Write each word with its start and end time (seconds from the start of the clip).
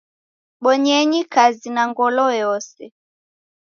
Bonyenyi 0.63 1.19
kazi 1.33 1.67
na 1.75 1.83
ngolo 1.89 2.25
yose. 2.41 2.83